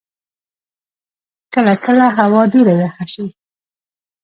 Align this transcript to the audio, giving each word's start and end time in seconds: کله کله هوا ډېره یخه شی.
کله 1.53 1.73
کله 1.85 2.05
هوا 2.17 2.41
ډېره 2.53 2.73
یخه 2.83 3.05
شی. 3.11 3.25